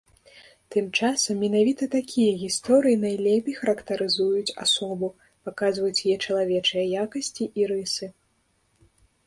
[0.75, 5.07] Тым часам, менавіта такія гісторыі найлепей характарызуюць асобу,
[5.49, 8.05] паказваюць яе чалавечыя якасці і рысы.